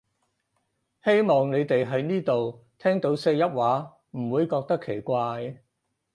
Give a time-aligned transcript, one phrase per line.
[1.03, 5.59] 希望你哋喺呢度聽到四邑話唔會覺得奇怪